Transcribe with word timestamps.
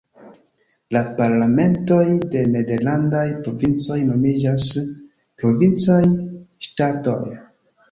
La 0.95 1.01
parlamentoj 1.19 2.05
de 2.37 2.41
nederlandaj 2.55 3.27
provincoj 3.49 3.99
nomiĝas 4.09 4.67
"Provincaj 5.45 6.01
Statoj". 6.71 7.25